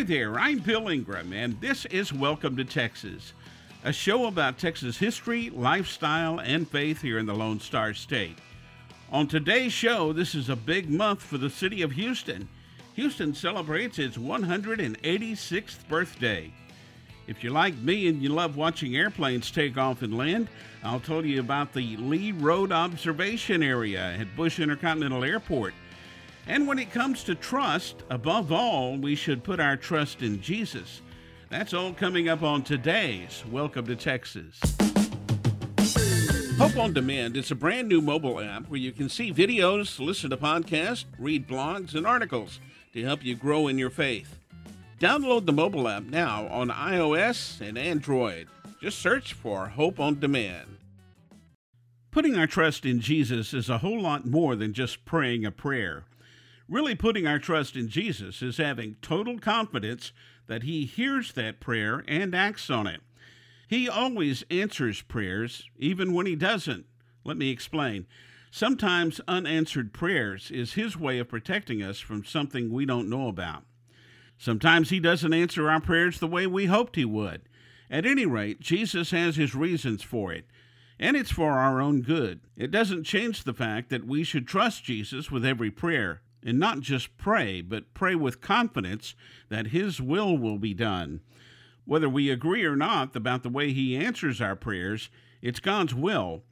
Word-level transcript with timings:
Hi 0.00 0.04
there, 0.04 0.38
I'm 0.38 0.60
Bill 0.60 0.88
Ingram, 0.88 1.34
and 1.34 1.60
this 1.60 1.84
is 1.84 2.10
Welcome 2.10 2.56
to 2.56 2.64
Texas, 2.64 3.34
a 3.84 3.92
show 3.92 4.24
about 4.24 4.56
Texas 4.56 4.96
history, 4.96 5.50
lifestyle, 5.50 6.40
and 6.40 6.66
faith 6.66 7.02
here 7.02 7.18
in 7.18 7.26
the 7.26 7.34
Lone 7.34 7.60
Star 7.60 7.92
State. 7.92 8.38
On 9.12 9.26
today's 9.26 9.74
show, 9.74 10.14
this 10.14 10.34
is 10.34 10.48
a 10.48 10.56
big 10.56 10.88
month 10.88 11.20
for 11.20 11.36
the 11.36 11.50
city 11.50 11.82
of 11.82 11.92
Houston. 11.92 12.48
Houston 12.94 13.34
celebrates 13.34 13.98
its 13.98 14.16
186th 14.16 15.86
birthday. 15.86 16.50
If 17.26 17.44
you're 17.44 17.52
like 17.52 17.76
me 17.76 18.08
and 18.08 18.22
you 18.22 18.30
love 18.30 18.56
watching 18.56 18.96
airplanes 18.96 19.50
take 19.50 19.76
off 19.76 20.00
and 20.00 20.16
land, 20.16 20.48
I'll 20.82 21.00
tell 21.00 21.26
you 21.26 21.40
about 21.40 21.74
the 21.74 21.98
Lee 21.98 22.32
Road 22.32 22.72
Observation 22.72 23.62
Area 23.62 24.16
at 24.18 24.34
Bush 24.34 24.60
Intercontinental 24.60 25.24
Airport. 25.24 25.74
And 26.46 26.66
when 26.66 26.78
it 26.78 26.90
comes 26.90 27.22
to 27.24 27.34
trust, 27.34 28.02
above 28.10 28.50
all, 28.50 28.96
we 28.96 29.14
should 29.14 29.44
put 29.44 29.60
our 29.60 29.76
trust 29.76 30.22
in 30.22 30.40
Jesus. 30.40 31.02
That's 31.48 31.74
all 31.74 31.92
coming 31.92 32.28
up 32.28 32.42
on 32.42 32.62
today's 32.62 33.44
Welcome 33.50 33.86
to 33.86 33.96
Texas. 33.96 34.58
Hope 36.58 36.76
on 36.76 36.92
Demand 36.92 37.36
is 37.36 37.50
a 37.50 37.54
brand 37.54 37.88
new 37.88 38.00
mobile 38.00 38.40
app 38.40 38.68
where 38.68 38.80
you 38.80 38.92
can 38.92 39.08
see 39.08 39.32
videos, 39.32 39.98
listen 39.98 40.30
to 40.30 40.36
podcasts, 40.36 41.04
read 41.18 41.48
blogs, 41.48 41.94
and 41.94 42.06
articles 42.06 42.60
to 42.92 43.02
help 43.02 43.24
you 43.24 43.34
grow 43.34 43.68
in 43.68 43.78
your 43.78 43.90
faith. 43.90 44.38
Download 44.98 45.46
the 45.46 45.52
mobile 45.52 45.88
app 45.88 46.04
now 46.04 46.46
on 46.48 46.68
iOS 46.68 47.60
and 47.60 47.78
Android. 47.78 48.48
Just 48.82 48.98
search 48.98 49.32
for 49.32 49.68
Hope 49.68 49.98
on 49.98 50.20
Demand. 50.20 50.76
Putting 52.10 52.36
our 52.36 52.46
trust 52.46 52.84
in 52.84 53.00
Jesus 53.00 53.54
is 53.54 53.70
a 53.70 53.78
whole 53.78 54.00
lot 54.00 54.26
more 54.26 54.56
than 54.56 54.72
just 54.72 55.04
praying 55.04 55.46
a 55.46 55.50
prayer. 55.50 56.04
Really, 56.70 56.94
putting 56.94 57.26
our 57.26 57.40
trust 57.40 57.74
in 57.74 57.88
Jesus 57.88 58.42
is 58.42 58.58
having 58.58 58.94
total 59.02 59.40
confidence 59.40 60.12
that 60.46 60.62
He 60.62 60.84
hears 60.86 61.32
that 61.32 61.58
prayer 61.58 62.04
and 62.06 62.32
acts 62.32 62.70
on 62.70 62.86
it. 62.86 63.00
He 63.66 63.88
always 63.88 64.44
answers 64.52 65.02
prayers, 65.02 65.68
even 65.76 66.14
when 66.14 66.26
He 66.26 66.36
doesn't. 66.36 66.86
Let 67.24 67.36
me 67.36 67.50
explain. 67.50 68.06
Sometimes 68.52 69.20
unanswered 69.26 69.92
prayers 69.92 70.52
is 70.52 70.74
His 70.74 70.96
way 70.96 71.18
of 71.18 71.28
protecting 71.28 71.82
us 71.82 71.98
from 71.98 72.24
something 72.24 72.70
we 72.70 72.86
don't 72.86 73.10
know 73.10 73.26
about. 73.26 73.64
Sometimes 74.38 74.90
He 74.90 75.00
doesn't 75.00 75.34
answer 75.34 75.68
our 75.68 75.80
prayers 75.80 76.20
the 76.20 76.28
way 76.28 76.46
we 76.46 76.66
hoped 76.66 76.94
He 76.94 77.04
would. 77.04 77.42
At 77.90 78.06
any 78.06 78.26
rate, 78.26 78.60
Jesus 78.60 79.10
has 79.10 79.34
His 79.34 79.56
reasons 79.56 80.04
for 80.04 80.32
it, 80.32 80.46
and 81.00 81.16
it's 81.16 81.32
for 81.32 81.50
our 81.50 81.80
own 81.80 82.02
good. 82.02 82.42
It 82.56 82.70
doesn't 82.70 83.02
change 83.02 83.42
the 83.42 83.54
fact 83.54 83.90
that 83.90 84.06
we 84.06 84.22
should 84.22 84.46
trust 84.46 84.84
Jesus 84.84 85.32
with 85.32 85.44
every 85.44 85.72
prayer, 85.72 86.22
and 86.44 86.58
not 86.58 86.80
just 86.80 87.16
pray, 87.16 87.60
but 87.60 87.92
pray 87.94 88.14
with 88.14 88.40
confidence 88.40 89.14
that 89.48 89.68
His 89.68 90.00
will 90.00 90.36
will 90.36 90.58
be 90.58 90.74
done. 90.74 91.20
Whether 91.84 92.08
we 92.08 92.30
agree 92.30 92.64
or 92.64 92.76
not 92.76 93.14
about 93.16 93.42
the 93.42 93.48
way 93.48 93.72
He 93.72 93.96
answers 93.96 94.40
our 94.40 94.56
prayers, 94.56 95.10
it's 95.42 95.60
God's 95.60 95.94
will. 95.94 96.42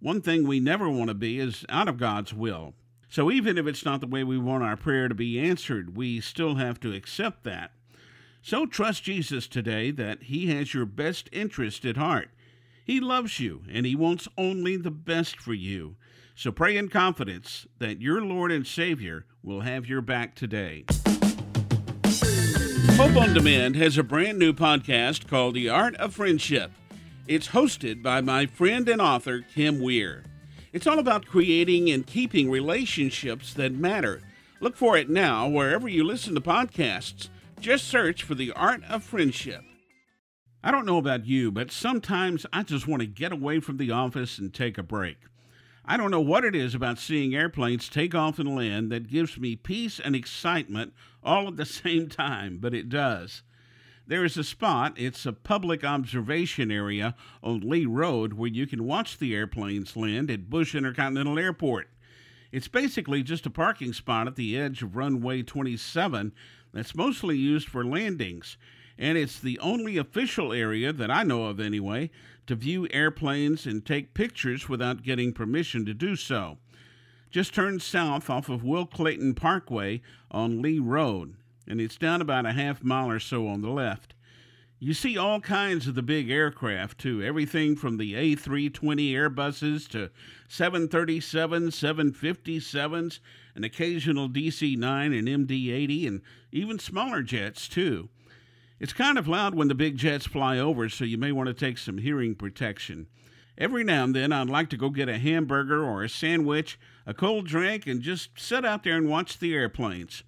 One 0.00 0.20
thing 0.20 0.46
we 0.46 0.60
never 0.60 0.88
want 0.88 1.08
to 1.08 1.14
be 1.14 1.38
is 1.38 1.64
out 1.68 1.88
of 1.88 1.98
God's 1.98 2.34
will. 2.34 2.74
So 3.08 3.30
even 3.30 3.56
if 3.56 3.66
it's 3.66 3.84
not 3.84 4.00
the 4.00 4.06
way 4.06 4.24
we 4.24 4.38
want 4.38 4.64
our 4.64 4.76
prayer 4.76 5.08
to 5.08 5.14
be 5.14 5.38
answered, 5.38 5.96
we 5.96 6.20
still 6.20 6.56
have 6.56 6.80
to 6.80 6.92
accept 6.92 7.44
that. 7.44 7.70
So 8.42 8.66
trust 8.66 9.04
Jesus 9.04 9.48
today 9.48 9.90
that 9.92 10.24
He 10.24 10.48
has 10.48 10.74
your 10.74 10.84
best 10.84 11.28
interest 11.32 11.84
at 11.84 11.96
heart. 11.96 12.30
He 12.84 13.00
loves 13.00 13.40
you 13.40 13.62
and 13.72 13.86
He 13.86 13.96
wants 13.96 14.28
only 14.36 14.76
the 14.76 14.90
best 14.90 15.40
for 15.40 15.54
you. 15.54 15.96
So 16.36 16.52
pray 16.52 16.76
in 16.76 16.88
confidence 16.90 17.66
that 17.78 18.02
your 18.02 18.20
Lord 18.20 18.52
and 18.52 18.66
Savior 18.66 19.24
will 19.42 19.62
have 19.62 19.88
your 19.88 20.02
back 20.02 20.34
today. 20.34 20.84
Hope 22.96 23.16
on 23.16 23.32
Demand 23.32 23.74
has 23.76 23.96
a 23.96 24.02
brand 24.02 24.38
new 24.38 24.52
podcast 24.52 25.26
called 25.26 25.54
The 25.54 25.68
Art 25.68 25.96
of 25.96 26.14
Friendship. 26.14 26.72
It's 27.26 27.48
hosted 27.48 28.02
by 28.02 28.20
my 28.20 28.46
friend 28.46 28.88
and 28.88 29.00
author, 29.00 29.40
Kim 29.40 29.80
Weir. 29.80 30.24
It's 30.72 30.86
all 30.86 30.98
about 30.98 31.26
creating 31.26 31.90
and 31.90 32.06
keeping 32.06 32.50
relationships 32.50 33.54
that 33.54 33.72
matter. 33.72 34.20
Look 34.60 34.76
for 34.76 34.96
it 34.98 35.08
now 35.08 35.48
wherever 35.48 35.88
you 35.88 36.04
listen 36.04 36.34
to 36.34 36.40
podcasts. 36.40 37.30
Just 37.60 37.88
search 37.88 38.22
for 38.22 38.34
The 38.34 38.52
Art 38.52 38.82
of 38.90 39.02
Friendship. 39.02 39.64
I 40.66 40.70
don't 40.70 40.86
know 40.86 40.96
about 40.96 41.26
you, 41.26 41.52
but 41.52 41.70
sometimes 41.70 42.46
I 42.50 42.62
just 42.62 42.88
want 42.88 43.00
to 43.00 43.06
get 43.06 43.32
away 43.32 43.60
from 43.60 43.76
the 43.76 43.90
office 43.90 44.38
and 44.38 44.52
take 44.52 44.78
a 44.78 44.82
break. 44.82 45.18
I 45.84 45.98
don't 45.98 46.10
know 46.10 46.22
what 46.22 46.42
it 46.42 46.54
is 46.54 46.74
about 46.74 46.98
seeing 46.98 47.34
airplanes 47.34 47.86
take 47.86 48.14
off 48.14 48.38
and 48.38 48.56
land 48.56 48.90
that 48.90 49.10
gives 49.10 49.36
me 49.38 49.56
peace 49.56 50.00
and 50.00 50.16
excitement 50.16 50.94
all 51.22 51.48
at 51.48 51.58
the 51.58 51.66
same 51.66 52.08
time, 52.08 52.56
but 52.62 52.72
it 52.72 52.88
does. 52.88 53.42
There 54.06 54.24
is 54.24 54.38
a 54.38 54.44
spot, 54.44 54.94
it's 54.96 55.26
a 55.26 55.34
public 55.34 55.84
observation 55.84 56.70
area 56.70 57.14
on 57.42 57.60
Lee 57.60 57.84
Road 57.84 58.32
where 58.32 58.48
you 58.48 58.66
can 58.66 58.84
watch 58.84 59.18
the 59.18 59.34
airplanes 59.34 59.98
land 59.98 60.30
at 60.30 60.48
Bush 60.48 60.74
Intercontinental 60.74 61.38
Airport. 61.38 61.90
It's 62.52 62.68
basically 62.68 63.22
just 63.22 63.44
a 63.44 63.50
parking 63.50 63.92
spot 63.92 64.28
at 64.28 64.36
the 64.36 64.58
edge 64.58 64.82
of 64.82 64.96
runway 64.96 65.42
27 65.42 66.32
that's 66.72 66.94
mostly 66.94 67.36
used 67.36 67.68
for 67.68 67.84
landings, 67.84 68.56
and 68.98 69.18
it's 69.18 69.38
the 69.38 69.58
only 69.58 69.96
official 69.96 70.52
area 70.52 70.92
that 70.92 71.10
I 71.10 71.22
know 71.22 71.46
of 71.46 71.60
anyway 71.60 72.10
to 72.46 72.54
view 72.54 72.86
airplanes 72.90 73.66
and 73.66 73.84
take 73.84 74.14
pictures 74.14 74.68
without 74.68 75.02
getting 75.02 75.32
permission 75.32 75.84
to 75.86 75.94
do 75.94 76.16
so. 76.16 76.58
Just 77.30 77.54
turn 77.54 77.80
south 77.80 78.30
off 78.30 78.48
of 78.48 78.62
Will 78.62 78.86
Clayton 78.86 79.34
Parkway 79.34 80.02
on 80.30 80.62
Lee 80.62 80.78
Road 80.78 81.36
and 81.66 81.80
it's 81.80 81.96
down 81.96 82.20
about 82.20 82.46
a 82.46 82.52
half 82.52 82.82
mile 82.82 83.10
or 83.10 83.18
so 83.18 83.46
on 83.46 83.62
the 83.62 83.70
left. 83.70 84.14
You 84.78 84.92
see 84.92 85.16
all 85.16 85.40
kinds 85.40 85.86
of 85.86 85.94
the 85.94 86.02
big 86.02 86.30
aircraft, 86.30 86.98
too, 86.98 87.22
everything 87.22 87.74
from 87.74 87.96
the 87.96 88.12
A320 88.12 89.12
Airbuses 89.12 89.88
to 89.90 90.10
737, 90.48 91.68
757s, 91.68 93.20
an 93.54 93.64
occasional 93.64 94.28
DC 94.28 94.76
9 94.76 95.12
and 95.12 95.28
MD 95.28 95.72
80, 95.72 96.06
and 96.06 96.22
even 96.52 96.78
smaller 96.78 97.22
jets, 97.22 97.66
too. 97.66 98.10
It's 98.80 98.92
kind 98.92 99.18
of 99.18 99.28
loud 99.28 99.54
when 99.54 99.68
the 99.68 99.74
big 99.74 99.96
jets 99.96 100.26
fly 100.26 100.58
over, 100.58 100.88
so 100.88 101.04
you 101.04 101.16
may 101.16 101.32
want 101.32 101.46
to 101.46 101.54
take 101.54 101.78
some 101.78 101.98
hearing 101.98 102.34
protection. 102.34 103.06
Every 103.56 103.84
now 103.84 104.02
and 104.04 104.16
then, 104.16 104.32
I'd 104.32 104.48
like 104.48 104.68
to 104.70 104.76
go 104.76 104.90
get 104.90 105.08
a 105.08 105.18
hamburger 105.18 105.84
or 105.84 106.02
a 106.02 106.08
sandwich, 106.08 106.78
a 107.06 107.14
cold 107.14 107.46
drink, 107.46 107.86
and 107.86 108.02
just 108.02 108.30
sit 108.36 108.64
out 108.64 108.82
there 108.82 108.96
and 108.96 109.08
watch 109.08 109.38
the 109.38 109.54
airplanes. 109.54 110.24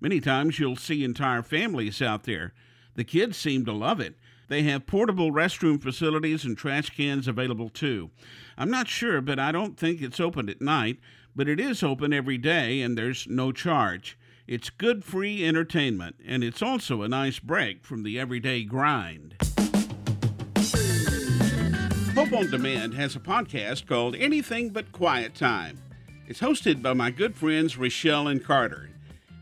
Many 0.00 0.18
times 0.18 0.58
you'll 0.58 0.76
see 0.76 1.04
entire 1.04 1.42
families 1.42 2.00
out 2.00 2.24
there. 2.24 2.54
The 2.94 3.04
kids 3.04 3.36
seem 3.36 3.66
to 3.66 3.72
love 3.72 4.00
it. 4.00 4.16
They 4.48 4.62
have 4.62 4.86
portable 4.86 5.30
restroom 5.30 5.80
facilities 5.80 6.44
and 6.44 6.56
trash 6.56 6.90
cans 6.90 7.28
available 7.28 7.68
too. 7.68 8.10
I'm 8.56 8.70
not 8.70 8.88
sure, 8.88 9.20
but 9.20 9.38
I 9.38 9.52
don't 9.52 9.76
think 9.76 10.00
it's 10.00 10.18
open 10.18 10.48
at 10.48 10.62
night, 10.62 10.98
but 11.36 11.48
it 11.48 11.60
is 11.60 11.82
open 11.82 12.14
every 12.14 12.38
day 12.38 12.80
and 12.80 12.96
there's 12.96 13.28
no 13.28 13.52
charge. 13.52 14.18
It's 14.50 14.68
good 14.68 15.04
free 15.04 15.46
entertainment, 15.46 16.16
and 16.26 16.42
it's 16.42 16.60
also 16.60 17.02
a 17.02 17.08
nice 17.08 17.38
break 17.38 17.84
from 17.84 18.02
the 18.02 18.18
everyday 18.18 18.64
grind. 18.64 19.36
Hope 22.16 22.32
on 22.32 22.50
Demand 22.50 22.94
has 22.94 23.14
a 23.14 23.20
podcast 23.20 23.86
called 23.86 24.16
Anything 24.16 24.70
But 24.70 24.90
Quiet 24.90 25.36
Time. 25.36 25.78
It's 26.26 26.40
hosted 26.40 26.82
by 26.82 26.94
my 26.94 27.12
good 27.12 27.36
friends 27.36 27.78
Rochelle 27.78 28.26
and 28.26 28.44
Carter. 28.44 28.90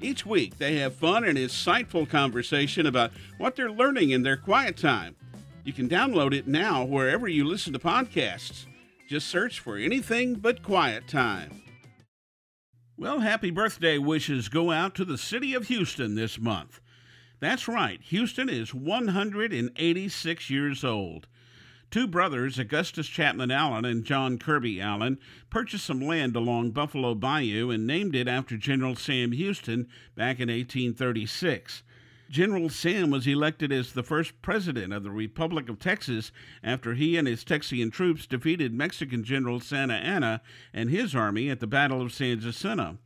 Each 0.02 0.26
week, 0.26 0.58
they 0.58 0.76
have 0.76 0.94
fun 0.94 1.24
and 1.24 1.38
insightful 1.38 2.06
conversation 2.06 2.84
about 2.84 3.10
what 3.38 3.56
they're 3.56 3.72
learning 3.72 4.10
in 4.10 4.24
their 4.24 4.36
quiet 4.36 4.76
time. 4.76 5.16
You 5.64 5.72
can 5.72 5.88
download 5.88 6.34
it 6.34 6.46
now 6.46 6.84
wherever 6.84 7.26
you 7.26 7.44
listen 7.44 7.72
to 7.72 7.78
podcasts. 7.78 8.66
Just 9.08 9.28
search 9.28 9.58
for 9.58 9.78
anything 9.78 10.34
but 10.34 10.62
quiet 10.62 11.08
time. 11.08 11.62
Well, 13.00 13.20
happy 13.20 13.52
birthday 13.52 13.96
wishes 13.96 14.48
go 14.48 14.72
out 14.72 14.96
to 14.96 15.04
the 15.04 15.16
city 15.16 15.54
of 15.54 15.68
Houston 15.68 16.16
this 16.16 16.36
month. 16.36 16.80
That's 17.38 17.68
right, 17.68 18.02
Houston 18.02 18.48
is 18.48 18.74
186 18.74 20.50
years 20.50 20.82
old. 20.82 21.28
Two 21.92 22.08
brothers, 22.08 22.58
Augustus 22.58 23.06
Chapman 23.06 23.52
Allen 23.52 23.84
and 23.84 24.04
John 24.04 24.36
Kirby 24.36 24.80
Allen, 24.80 25.18
purchased 25.48 25.86
some 25.86 26.00
land 26.00 26.34
along 26.34 26.72
Buffalo 26.72 27.14
Bayou 27.14 27.70
and 27.70 27.86
named 27.86 28.16
it 28.16 28.26
after 28.26 28.56
General 28.56 28.96
Sam 28.96 29.30
Houston 29.30 29.86
back 30.16 30.40
in 30.40 30.48
1836. 30.48 31.84
General 32.30 32.68
Sam 32.68 33.10
was 33.10 33.26
elected 33.26 33.72
as 33.72 33.92
the 33.92 34.02
first 34.02 34.40
president 34.42 34.92
of 34.92 35.02
the 35.02 35.10
Republic 35.10 35.70
of 35.70 35.78
Texas 35.78 36.30
after 36.62 36.94
he 36.94 37.16
and 37.16 37.26
his 37.26 37.42
Texian 37.42 37.90
troops 37.90 38.26
defeated 38.26 38.74
Mexican 38.74 39.24
General 39.24 39.60
Santa 39.60 39.94
Anna 39.94 40.42
and 40.74 40.90
his 40.90 41.14
army 41.14 41.48
at 41.48 41.60
the 41.60 41.66
Battle 41.66 42.02
of 42.02 42.12
San 42.12 42.38
Jacinto. 42.40 42.98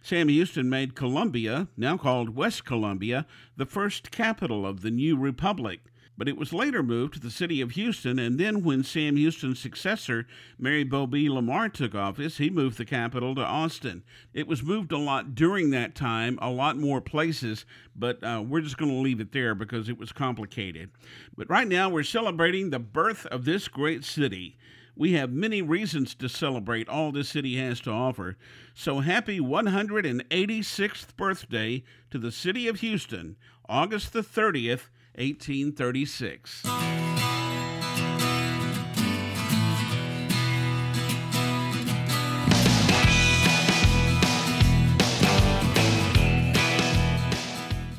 Sam 0.00 0.28
Houston 0.28 0.70
made 0.70 0.94
Columbia, 0.94 1.68
now 1.76 1.98
called 1.98 2.34
West 2.34 2.64
Columbia, 2.64 3.26
the 3.56 3.66
first 3.66 4.10
capital 4.10 4.64
of 4.64 4.80
the 4.80 4.90
new 4.90 5.18
republic. 5.18 5.80
But 6.18 6.28
it 6.28 6.36
was 6.36 6.52
later 6.52 6.82
moved 6.82 7.14
to 7.14 7.20
the 7.20 7.30
city 7.30 7.60
of 7.60 7.72
Houston. 7.72 8.18
And 8.18 8.38
then, 8.38 8.62
when 8.62 8.82
Sam 8.82 9.16
Houston's 9.16 9.60
successor, 9.60 10.26
Mirabeau 10.58 11.06
B. 11.06 11.28
Lamar, 11.28 11.68
took 11.68 11.94
office, 11.94 12.38
he 12.38 12.48
moved 12.48 12.78
the 12.78 12.84
capital 12.84 13.34
to 13.34 13.42
Austin. 13.42 14.02
It 14.32 14.46
was 14.46 14.62
moved 14.62 14.92
a 14.92 14.98
lot 14.98 15.34
during 15.34 15.70
that 15.70 15.94
time, 15.94 16.38
a 16.40 16.50
lot 16.50 16.76
more 16.76 17.00
places, 17.00 17.66
but 17.94 18.22
uh, 18.24 18.42
we're 18.46 18.62
just 18.62 18.78
going 18.78 18.90
to 18.90 18.96
leave 18.96 19.20
it 19.20 19.32
there 19.32 19.54
because 19.54 19.88
it 19.88 19.98
was 19.98 20.12
complicated. 20.12 20.90
But 21.36 21.50
right 21.50 21.68
now, 21.68 21.88
we're 21.90 22.02
celebrating 22.02 22.70
the 22.70 22.78
birth 22.78 23.26
of 23.26 23.44
this 23.44 23.68
great 23.68 24.04
city. 24.04 24.56
We 24.98 25.12
have 25.12 25.30
many 25.30 25.60
reasons 25.60 26.14
to 26.14 26.28
celebrate 26.28 26.88
all 26.88 27.12
this 27.12 27.28
city 27.28 27.56
has 27.56 27.80
to 27.80 27.90
offer. 27.90 28.38
So 28.72 29.00
happy 29.00 29.38
186th 29.38 31.14
birthday 31.16 31.84
to 32.10 32.18
the 32.18 32.32
city 32.32 32.66
of 32.66 32.80
Houston, 32.80 33.36
August 33.68 34.14
the 34.14 34.22
30th, 34.22 34.88
1836. 35.16 36.64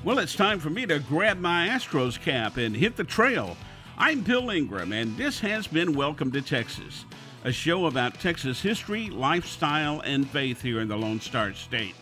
Well, 0.03 0.19
it's 0.19 0.35
time 0.35 0.59
for 0.59 0.69
me 0.69 0.85
to 0.85 0.99
grab 0.99 1.39
my 1.39 1.67
Astros 1.67 2.21
cap 2.21 2.57
and 2.57 2.75
hit 2.75 2.95
the 2.95 3.03
trail. 3.03 3.57
I'm 3.97 4.21
Bill 4.21 4.51
Ingram, 4.51 4.93
and 4.93 5.17
this 5.17 5.39
has 5.39 5.65
been 5.65 5.95
Welcome 5.95 6.31
to 6.33 6.41
Texas, 6.41 7.05
a 7.43 7.51
show 7.51 7.87
about 7.87 8.19
Texas 8.19 8.61
history, 8.61 9.09
lifestyle, 9.09 10.01
and 10.01 10.29
faith 10.29 10.61
here 10.61 10.81
in 10.81 10.87
the 10.87 10.95
Lone 10.95 11.19
Star 11.19 11.53
State. 11.53 11.95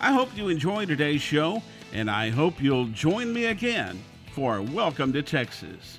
I 0.00 0.12
hope 0.12 0.36
you 0.36 0.48
enjoyed 0.48 0.88
today's 0.88 1.22
show, 1.22 1.62
and 1.92 2.10
I 2.10 2.30
hope 2.30 2.60
you'll 2.60 2.88
join 2.88 3.32
me 3.32 3.46
again 3.46 4.02
for 4.38 4.62
Welcome 4.62 5.12
to 5.14 5.22
Texas. 5.22 5.98